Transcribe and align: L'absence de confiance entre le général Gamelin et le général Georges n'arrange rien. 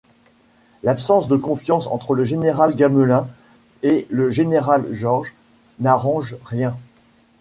L'absence 0.81 1.27
de 1.27 1.37
confiance 1.37 1.85
entre 1.85 2.15
le 2.15 2.23
général 2.23 2.73
Gamelin 2.73 3.27
et 3.83 4.07
le 4.09 4.31
général 4.31 4.87
Georges 4.91 5.35
n'arrange 5.79 6.37
rien. 6.43 6.75